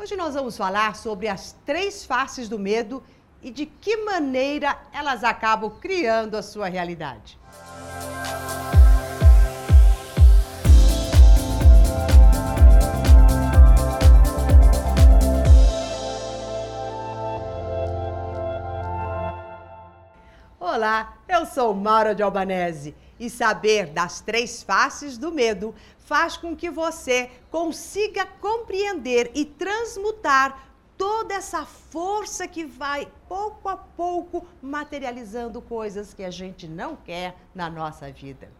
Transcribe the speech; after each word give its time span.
Hoje 0.00 0.14
nós 0.14 0.34
vamos 0.34 0.56
falar 0.56 0.94
sobre 0.94 1.26
as 1.26 1.56
três 1.66 2.04
faces 2.04 2.48
do 2.48 2.56
medo 2.56 3.02
e 3.42 3.50
de 3.50 3.66
que 3.66 3.96
maneira 3.96 4.78
elas 4.92 5.24
acabam 5.24 5.68
criando 5.80 6.36
a 6.36 6.42
sua 6.42 6.68
realidade. 6.68 7.36
Olá, 20.60 21.18
eu 21.28 21.44
sou 21.44 21.74
Maura 21.74 22.14
de 22.14 22.22
Albanese 22.22 22.94
e 23.18 23.28
saber 23.28 23.86
das 23.86 24.20
três 24.20 24.62
faces 24.62 25.18
do 25.18 25.32
medo 25.32 25.74
faz 25.98 26.36
com 26.36 26.56
que 26.56 26.70
você 26.70 27.30
consiga 27.50 28.24
compreender 28.24 29.30
e 29.34 29.44
transmutar 29.44 30.68
toda 30.96 31.34
essa 31.34 31.64
força 31.64 32.48
que 32.48 32.64
vai 32.64 33.06
pouco 33.28 33.68
a 33.68 33.76
pouco 33.76 34.46
materializando 34.60 35.62
coisas 35.62 36.12
que 36.12 36.24
a 36.24 36.30
gente 36.30 36.66
não 36.66 36.96
quer 36.96 37.36
na 37.54 37.70
nossa 37.70 38.10
vida. 38.10 38.50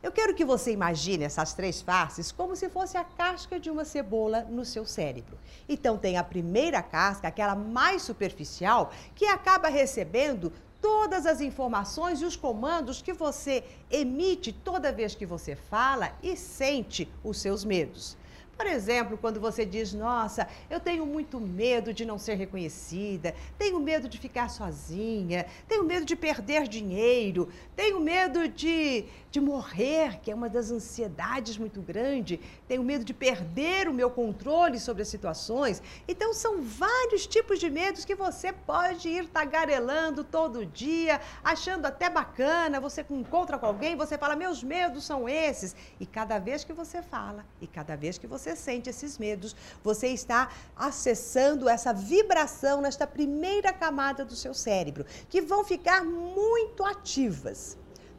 Eu 0.00 0.12
quero 0.12 0.32
que 0.32 0.44
você 0.44 0.70
imagine 0.70 1.24
essas 1.24 1.52
três 1.54 1.82
faces 1.82 2.30
como 2.30 2.54
se 2.54 2.68
fosse 2.68 2.96
a 2.96 3.02
casca 3.02 3.58
de 3.58 3.68
uma 3.68 3.84
cebola 3.84 4.42
no 4.42 4.64
seu 4.64 4.86
cérebro. 4.86 5.36
Então 5.68 5.98
tem 5.98 6.16
a 6.16 6.22
primeira 6.22 6.80
casca, 6.80 7.26
aquela 7.26 7.56
mais 7.56 8.02
superficial, 8.02 8.92
que 9.16 9.26
acaba 9.26 9.66
recebendo 9.66 10.52
todas 10.80 11.26
as 11.26 11.40
informações 11.40 12.20
e 12.20 12.24
os 12.24 12.36
comandos 12.36 13.02
que 13.02 13.12
você 13.12 13.64
emite 13.90 14.52
toda 14.52 14.92
vez 14.92 15.14
que 15.14 15.26
você 15.26 15.56
fala 15.56 16.12
e 16.22 16.36
sente 16.36 17.08
os 17.24 17.38
seus 17.38 17.64
medos. 17.64 18.16
Por 18.58 18.66
exemplo, 18.66 19.16
quando 19.16 19.38
você 19.38 19.64
diz: 19.64 19.94
Nossa, 19.94 20.48
eu 20.68 20.80
tenho 20.80 21.06
muito 21.06 21.38
medo 21.38 21.94
de 21.94 22.04
não 22.04 22.18
ser 22.18 22.34
reconhecida, 22.34 23.32
tenho 23.56 23.78
medo 23.78 24.08
de 24.08 24.18
ficar 24.18 24.50
sozinha, 24.50 25.46
tenho 25.68 25.84
medo 25.84 26.04
de 26.04 26.16
perder 26.16 26.66
dinheiro, 26.66 27.48
tenho 27.76 28.00
medo 28.00 28.48
de, 28.48 29.04
de 29.30 29.40
morrer, 29.40 30.18
que 30.20 30.32
é 30.32 30.34
uma 30.34 30.48
das 30.48 30.72
ansiedades 30.72 31.56
muito 31.56 31.80
grande, 31.80 32.40
tenho 32.66 32.82
medo 32.82 33.04
de 33.04 33.14
perder 33.14 33.88
o 33.88 33.94
meu 33.94 34.10
controle 34.10 34.80
sobre 34.80 35.02
as 35.02 35.08
situações. 35.08 35.80
Então, 36.08 36.34
são 36.34 36.60
vários 36.60 37.28
tipos 37.28 37.60
de 37.60 37.70
medos 37.70 38.04
que 38.04 38.16
você 38.16 38.52
pode 38.52 39.08
ir 39.08 39.28
tagarelando 39.28 40.24
todo 40.24 40.66
dia, 40.66 41.20
achando 41.44 41.86
até 41.86 42.10
bacana. 42.10 42.80
Você 42.80 43.06
encontra 43.08 43.56
com 43.56 43.66
alguém, 43.66 43.94
você 43.94 44.18
fala: 44.18 44.34
Meus 44.34 44.64
medos 44.64 45.04
são 45.04 45.28
esses. 45.28 45.76
E 46.00 46.04
cada 46.04 46.40
vez 46.40 46.64
que 46.64 46.72
você 46.72 47.00
fala, 47.00 47.46
e 47.60 47.66
cada 47.68 47.96
vez 47.96 48.18
que 48.18 48.26
você 48.26 48.47
você 48.48 48.56
sente 48.56 48.88
esses 48.88 49.18
medos, 49.18 49.54
você 49.82 50.08
está 50.08 50.50
acessando 50.76 51.68
essa 51.68 51.92
vibração 51.92 52.80
nesta 52.80 53.06
primeira 53.06 53.72
camada 53.72 54.24
do 54.24 54.34
seu 54.34 54.54
cérebro, 54.54 55.04
que 55.28 55.42
vão 55.42 55.64
ficar 55.64 56.04
muito 56.04 56.84
ativas. 56.84 57.76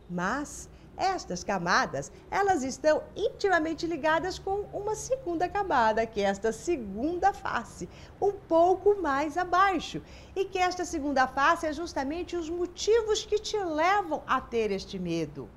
Mas 0.09 0.69
estas 0.95 1.44
camadas, 1.45 2.11
elas 2.30 2.61
estão 2.61 3.02
intimamente 3.16 3.88
ligadas 3.88 4.38
com 4.38 4.66
uma 4.73 4.95
segunda 4.95 5.47
camada, 5.47 6.05
que 6.05 6.19
é 6.19 6.25
esta 6.25 6.52
segunda 6.52 7.31
face, 7.31 7.88
um 8.21 8.33
pouco 8.33 9.02
mais 9.02 9.38
abaixo. 9.38 10.02
E 10.36 10.43
que 10.43 10.59
esta 10.59 10.83
segunda 10.83 11.25
face 11.25 11.66
é 11.66 11.73
justamente 11.73 12.36
os 12.36 12.49
motivos 12.49 13.25
que 13.25 13.39
te 13.39 13.58
levam 13.58 14.21
a 14.27 14.41
ter 14.41 14.71
este 14.71 14.99
medo, 14.99 15.49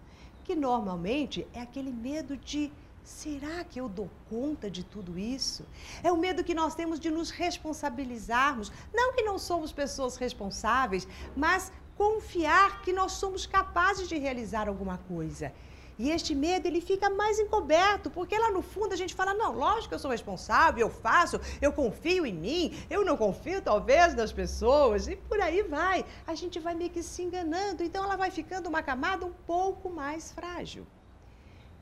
que 0.44 0.54
normalmente 0.54 1.46
é 1.52 1.60
aquele 1.60 1.90
medo 1.90 2.36
de 2.36 2.72
Será 3.04 3.64
que 3.64 3.80
eu 3.80 3.88
dou 3.88 4.08
conta 4.30 4.70
de 4.70 4.84
tudo 4.84 5.18
isso? 5.18 5.66
É 6.02 6.12
o 6.12 6.16
medo 6.16 6.44
que 6.44 6.54
nós 6.54 6.74
temos 6.74 7.00
de 7.00 7.10
nos 7.10 7.30
responsabilizarmos. 7.30 8.70
Não 8.94 9.12
que 9.12 9.22
não 9.22 9.38
somos 9.38 9.72
pessoas 9.72 10.16
responsáveis, 10.16 11.06
mas 11.34 11.72
confiar 11.96 12.80
que 12.82 12.92
nós 12.92 13.12
somos 13.12 13.44
capazes 13.44 14.08
de 14.08 14.16
realizar 14.16 14.68
alguma 14.68 14.98
coisa. 14.98 15.52
E 15.98 16.10
este 16.10 16.34
medo 16.34 16.66
ele 16.66 16.80
fica 16.80 17.10
mais 17.10 17.38
encoberto, 17.38 18.10
porque 18.10 18.38
lá 18.38 18.50
no 18.50 18.62
fundo 18.62 18.92
a 18.92 18.96
gente 18.96 19.14
fala: 19.14 19.34
não, 19.34 19.52
lógico 19.52 19.88
que 19.90 19.94
eu 19.94 19.98
sou 19.98 20.10
responsável, 20.10 20.86
eu 20.86 20.90
faço, 20.90 21.40
eu 21.60 21.72
confio 21.72 22.24
em 22.24 22.32
mim, 22.32 22.74
eu 22.88 23.04
não 23.04 23.16
confio 23.16 23.60
talvez 23.60 24.14
nas 24.14 24.32
pessoas, 24.32 25.06
e 25.06 25.16
por 25.16 25.40
aí 25.40 25.62
vai. 25.62 26.04
A 26.26 26.34
gente 26.34 26.58
vai 26.58 26.74
meio 26.74 26.90
que 26.90 27.02
se 27.02 27.22
enganando, 27.22 27.82
então 27.82 28.04
ela 28.04 28.16
vai 28.16 28.30
ficando 28.30 28.68
uma 28.68 28.82
camada 28.82 29.26
um 29.26 29.32
pouco 29.32 29.90
mais 29.90 30.32
frágil. 30.32 30.86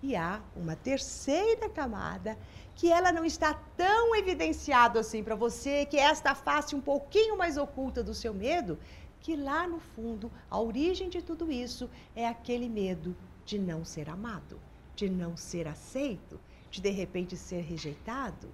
E 0.03 0.17
há 0.17 0.41
uma 0.57 0.75
terceira 0.75 1.69
camada 1.69 2.39
que 2.75 2.91
ela 2.91 3.13
não 3.13 3.25
está 3.25 3.53
tão 3.77 4.17
evidenciado 4.17 4.99
assim 4.99 5.23
para 5.23 5.35
você, 5.35 5.85
que 5.85 5.99
é 5.99 6.05
esta 6.05 6.35
face 6.35 6.75
um 6.75 6.81
pouquinho 6.81 7.37
mais 7.37 7.59
oculta 7.59 8.03
do 8.03 8.15
seu 8.15 8.33
medo, 8.33 8.79
que 9.21 9.37
lá 9.37 9.67
no 9.67 9.79
fundo, 9.79 10.33
a 10.49 10.59
origem 10.59 11.11
de 11.11 11.21
tudo 11.21 11.53
isso 11.53 11.91
é 12.17 12.27
aquele 12.27 12.69
medo 12.69 13.15
de 13.45 13.59
não 13.59 13.85
ser 13.85 14.09
amado, 14.09 14.59
de 14.97 15.11
não 15.11 15.37
ser 15.37 15.69
aceito, 15.69 16.41
de 16.71 16.81
de 16.81 16.91
repente 16.91 17.37
ser 17.37 17.61
rejeitado. 17.61 18.49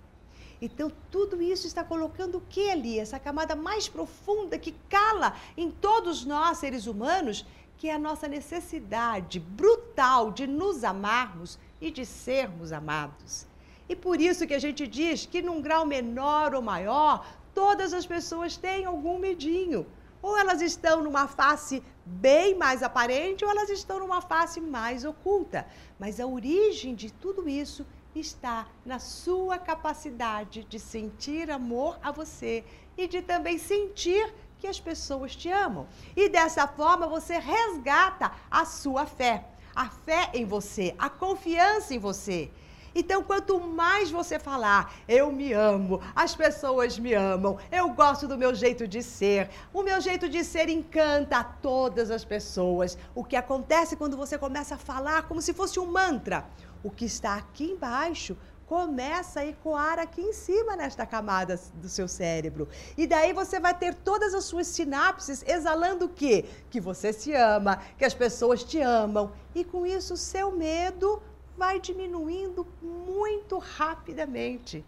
Então, 0.60 0.90
tudo 1.10 1.40
isso 1.40 1.66
está 1.66 1.84
colocando 1.84 2.38
o 2.38 2.40
que 2.40 2.70
ali? 2.70 2.98
Essa 2.98 3.20
camada 3.20 3.54
mais 3.54 3.88
profunda 3.88 4.58
que 4.58 4.72
cala 4.88 5.36
em 5.56 5.70
todos 5.70 6.24
nós, 6.24 6.58
seres 6.58 6.86
humanos, 6.86 7.44
que 7.78 7.88
é 7.88 7.94
a 7.94 7.98
nossa 7.98 8.26
necessidade 8.26 9.38
brutal 9.38 10.30
de 10.30 10.46
nos 10.46 10.84
amarmos 10.84 11.58
e 11.80 11.90
de 11.90 12.06
sermos 12.06 12.72
amados. 12.72 13.46
E 13.88 13.94
por 13.94 14.20
isso 14.20 14.46
que 14.46 14.54
a 14.54 14.58
gente 14.58 14.86
diz 14.86 15.26
que 15.26 15.42
num 15.42 15.60
grau 15.60 15.86
menor 15.86 16.54
ou 16.54 16.62
maior, 16.62 17.26
todas 17.54 17.92
as 17.92 18.06
pessoas 18.06 18.56
têm 18.56 18.84
algum 18.84 19.18
medinho. 19.18 19.86
Ou 20.20 20.36
elas 20.36 20.60
estão 20.60 21.02
numa 21.02 21.28
face 21.28 21.82
bem 22.04 22.54
mais 22.54 22.82
aparente, 22.82 23.44
ou 23.44 23.50
elas 23.50 23.68
estão 23.70 24.00
numa 24.00 24.20
face 24.20 24.60
mais 24.60 25.04
oculta. 25.04 25.66
Mas 25.98 26.18
a 26.18 26.26
origem 26.26 26.94
de 26.94 27.12
tudo 27.12 27.48
isso 27.48 27.86
está 28.14 28.66
na 28.84 28.98
sua 28.98 29.58
capacidade 29.58 30.64
de 30.64 30.80
sentir 30.80 31.50
amor 31.50 31.98
a 32.02 32.10
você 32.10 32.64
e 32.96 33.06
de 33.06 33.20
também 33.22 33.58
sentir 33.58 34.32
as 34.66 34.80
pessoas 34.80 35.34
te 35.34 35.50
amam. 35.50 35.86
E 36.14 36.28
dessa 36.28 36.66
forma 36.66 37.06
você 37.06 37.38
resgata 37.38 38.32
a 38.50 38.64
sua 38.64 39.06
fé, 39.06 39.44
a 39.74 39.88
fé 39.88 40.30
em 40.34 40.44
você, 40.44 40.94
a 40.98 41.08
confiança 41.08 41.94
em 41.94 41.98
você. 41.98 42.50
Então, 42.98 43.22
quanto 43.22 43.60
mais 43.60 44.10
você 44.10 44.38
falar, 44.38 44.90
eu 45.06 45.30
me 45.30 45.52
amo, 45.52 46.00
as 46.14 46.34
pessoas 46.34 46.98
me 46.98 47.12
amam, 47.12 47.58
eu 47.70 47.90
gosto 47.90 48.26
do 48.26 48.38
meu 48.38 48.54
jeito 48.54 48.88
de 48.88 49.02
ser, 49.02 49.50
o 49.70 49.82
meu 49.82 50.00
jeito 50.00 50.30
de 50.30 50.42
ser 50.42 50.70
encanta 50.70 51.36
a 51.36 51.44
todas 51.44 52.10
as 52.10 52.24
pessoas. 52.24 52.96
O 53.14 53.22
que 53.22 53.36
acontece 53.36 53.96
quando 53.96 54.16
você 54.16 54.38
começa 54.38 54.76
a 54.76 54.78
falar 54.78 55.24
como 55.24 55.42
se 55.42 55.52
fosse 55.52 55.78
um 55.78 55.84
mantra? 55.84 56.46
O 56.82 56.90
que 56.90 57.04
está 57.04 57.34
aqui 57.34 57.64
embaixo 57.64 58.34
começa 58.66 59.40
a 59.40 59.46
ecoar 59.46 59.98
aqui 59.98 60.20
em 60.20 60.32
cima 60.32 60.76
nesta 60.76 61.06
camada 61.06 61.58
do 61.74 61.88
seu 61.88 62.08
cérebro. 62.08 62.68
E 62.98 63.06
daí 63.06 63.32
você 63.32 63.60
vai 63.60 63.72
ter 63.72 63.94
todas 63.94 64.34
as 64.34 64.44
suas 64.44 64.66
sinapses 64.66 65.44
exalando 65.46 66.06
o 66.06 66.08
quê? 66.08 66.44
Que 66.68 66.80
você 66.80 67.12
se 67.12 67.32
ama, 67.32 67.80
que 67.96 68.04
as 68.04 68.12
pessoas 68.12 68.64
te 68.64 68.80
amam. 68.80 69.32
E 69.54 69.64
com 69.64 69.86
isso 69.86 70.14
o 70.14 70.16
seu 70.16 70.50
medo 70.50 71.22
vai 71.56 71.80
diminuindo 71.80 72.66
muito 72.82 73.56
rapidamente. 73.58 74.84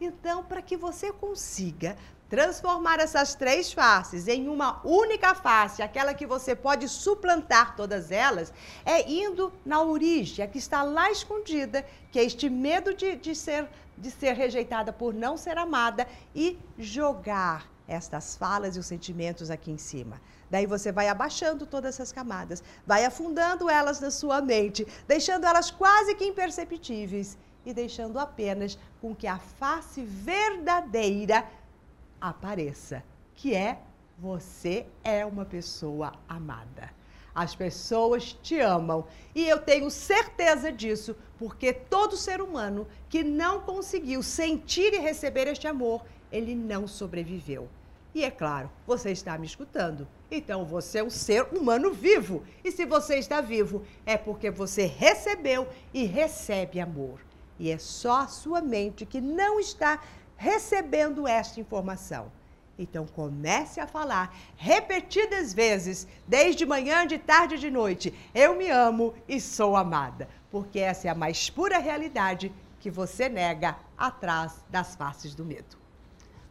Então, 0.00 0.42
para 0.42 0.60
que 0.60 0.76
você 0.76 1.12
consiga 1.12 1.96
transformar 2.30 3.00
essas 3.00 3.34
três 3.34 3.72
faces 3.72 4.28
em 4.28 4.48
uma 4.48 4.80
única 4.84 5.34
face, 5.34 5.82
aquela 5.82 6.14
que 6.14 6.24
você 6.24 6.54
pode 6.54 6.88
suplantar 6.88 7.74
todas 7.74 8.12
elas, 8.12 8.52
é 8.86 9.10
indo 9.10 9.52
na 9.66 9.82
origem, 9.82 10.44
a 10.44 10.48
que 10.48 10.58
está 10.58 10.84
lá 10.84 11.10
escondida, 11.10 11.84
que 12.12 12.20
é 12.20 12.24
este 12.24 12.48
medo 12.48 12.94
de, 12.94 13.16
de, 13.16 13.34
ser, 13.34 13.68
de 13.98 14.12
ser 14.12 14.34
rejeitada 14.34 14.92
por 14.92 15.12
não 15.12 15.36
ser 15.36 15.58
amada, 15.58 16.06
e 16.32 16.56
jogar 16.78 17.68
estas 17.88 18.36
falas 18.36 18.76
e 18.76 18.78
os 18.78 18.86
sentimentos 18.86 19.50
aqui 19.50 19.72
em 19.72 19.78
cima. 19.78 20.20
Daí 20.48 20.66
você 20.66 20.92
vai 20.92 21.08
abaixando 21.08 21.66
todas 21.66 21.96
essas 21.96 22.12
camadas, 22.12 22.62
vai 22.86 23.04
afundando 23.04 23.68
elas 23.68 24.00
na 24.00 24.12
sua 24.12 24.40
mente, 24.40 24.86
deixando 25.08 25.46
elas 25.46 25.72
quase 25.72 26.14
que 26.14 26.24
imperceptíveis 26.24 27.36
e 27.66 27.74
deixando 27.74 28.18
apenas 28.18 28.78
com 29.00 29.14
que 29.14 29.26
a 29.26 29.38
face 29.38 30.02
verdadeira 30.02 31.44
apareça, 32.20 33.02
que 33.34 33.54
é 33.54 33.78
você 34.18 34.86
é 35.02 35.24
uma 35.24 35.44
pessoa 35.44 36.12
amada. 36.28 36.90
As 37.34 37.54
pessoas 37.54 38.32
te 38.42 38.58
amam 38.58 39.06
e 39.34 39.48
eu 39.48 39.58
tenho 39.58 39.90
certeza 39.90 40.70
disso, 40.70 41.16
porque 41.38 41.72
todo 41.72 42.16
ser 42.16 42.40
humano 42.40 42.86
que 43.08 43.22
não 43.22 43.60
conseguiu 43.60 44.22
sentir 44.22 44.92
e 44.92 44.98
receber 44.98 45.46
este 45.46 45.66
amor, 45.66 46.04
ele 46.30 46.54
não 46.54 46.86
sobreviveu. 46.86 47.68
E 48.14 48.24
é 48.24 48.30
claro, 48.30 48.70
você 48.86 49.12
está 49.12 49.38
me 49.38 49.46
escutando. 49.46 50.06
Então 50.30 50.64
você 50.64 50.98
é 50.98 51.04
um 51.04 51.10
ser 51.10 51.44
humano 51.52 51.92
vivo. 51.92 52.42
E 52.64 52.72
se 52.72 52.84
você 52.84 53.16
está 53.16 53.40
vivo, 53.40 53.84
é 54.04 54.16
porque 54.16 54.50
você 54.50 54.84
recebeu 54.84 55.68
e 55.94 56.04
recebe 56.04 56.80
amor. 56.80 57.20
E 57.58 57.70
é 57.70 57.78
só 57.78 58.22
a 58.22 58.26
sua 58.26 58.60
mente 58.60 59.06
que 59.06 59.20
não 59.20 59.60
está 59.60 60.02
recebendo 60.40 61.28
esta 61.28 61.60
informação. 61.60 62.32
Então 62.78 63.06
comece 63.06 63.78
a 63.78 63.86
falar 63.86 64.34
repetidas 64.56 65.52
vezes, 65.52 66.08
desde 66.26 66.64
manhã, 66.64 67.06
de 67.06 67.18
tarde 67.18 67.56
e 67.56 67.58
de 67.58 67.70
noite. 67.70 68.14
Eu 68.34 68.56
me 68.56 68.70
amo 68.70 69.12
e 69.28 69.38
sou 69.38 69.76
amada, 69.76 70.26
porque 70.50 70.78
essa 70.78 71.08
é 71.08 71.10
a 71.10 71.14
mais 71.14 71.50
pura 71.50 71.76
realidade 71.76 72.50
que 72.80 72.90
você 72.90 73.28
nega 73.28 73.76
atrás 73.98 74.64
das 74.70 74.96
faces 74.96 75.34
do 75.34 75.44
medo. 75.44 75.76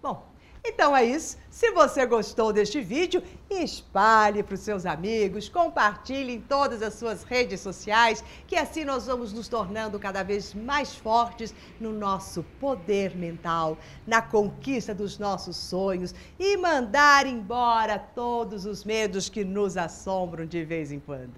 Bom, 0.03 0.28
então 0.63 0.95
é 0.95 1.03
isso. 1.03 1.37
Se 1.49 1.71
você 1.71 2.05
gostou 2.05 2.53
deste 2.53 2.81
vídeo, 2.81 3.23
espalhe 3.49 4.43
para 4.43 4.53
os 4.53 4.59
seus 4.59 4.85
amigos, 4.85 5.49
compartilhe 5.49 6.33
em 6.35 6.41
todas 6.41 6.81
as 6.81 6.93
suas 6.93 7.23
redes 7.23 7.59
sociais, 7.61 8.23
que 8.47 8.55
assim 8.55 8.83
nós 8.85 9.07
vamos 9.07 9.33
nos 9.33 9.47
tornando 9.47 9.99
cada 9.99 10.23
vez 10.23 10.53
mais 10.53 10.95
fortes 10.95 11.53
no 11.79 11.91
nosso 11.91 12.43
poder 12.59 13.15
mental, 13.15 13.77
na 14.05 14.21
conquista 14.21 14.93
dos 14.93 15.17
nossos 15.17 15.57
sonhos 15.57 16.13
e 16.37 16.55
mandar 16.57 17.25
embora 17.25 17.97
todos 17.97 18.65
os 18.65 18.83
medos 18.83 19.29
que 19.29 19.43
nos 19.43 19.77
assombram 19.77 20.45
de 20.45 20.63
vez 20.63 20.91
em 20.91 20.99
quando. 20.99 21.35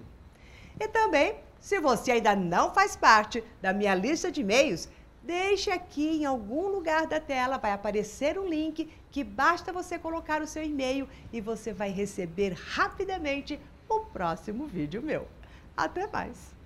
E 0.78 0.88
também, 0.88 1.36
se 1.60 1.80
você 1.80 2.12
ainda 2.12 2.34
não 2.34 2.74
faz 2.74 2.96
parte 2.96 3.42
da 3.60 3.72
minha 3.72 3.94
lista 3.94 4.32
de 4.32 4.40
e-mails, 4.40 4.88
Deixe 5.22 5.70
aqui 5.70 6.16
em 6.16 6.24
algum 6.24 6.68
lugar 6.68 7.06
da 7.06 7.20
tela, 7.20 7.56
vai 7.56 7.72
aparecer 7.72 8.38
um 8.38 8.48
link 8.48 8.92
que 9.10 9.22
basta 9.22 9.72
você 9.72 9.98
colocar 9.98 10.42
o 10.42 10.46
seu 10.46 10.64
e-mail 10.64 11.08
e 11.32 11.40
você 11.40 11.72
vai 11.72 11.90
receber 11.90 12.54
rapidamente 12.54 13.60
o 13.88 14.00
próximo 14.00 14.66
vídeo 14.66 15.00
meu. 15.00 15.28
Até 15.76 16.08
mais! 16.08 16.61